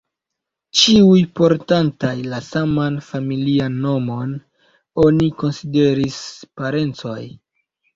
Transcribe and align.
Ĉiuj, 0.79 1.19
portantaj 1.39 2.15
la 2.33 2.41
saman 2.47 2.99
familian 3.11 3.79
nomon, 3.87 4.35
oni 5.09 5.33
konsideris 5.47 6.23
parencoj. 6.61 7.21